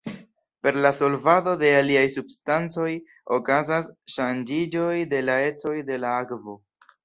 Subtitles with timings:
[0.67, 2.89] Per la solvado de aliaj substancoj
[3.39, 6.61] okazas ŝanĝiĝoj de la ecoj de la akvo.